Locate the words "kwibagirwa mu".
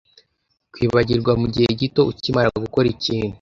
0.73-1.47